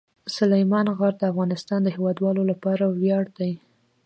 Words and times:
سلیمان 0.37 0.87
غر 0.97 1.13
د 1.19 1.23
افغانستان 1.31 1.79
د 1.83 1.87
هیوادوالو 1.95 2.41
لپاره 2.51 2.83
ویاړ 2.87 3.25
دی. 3.37 3.51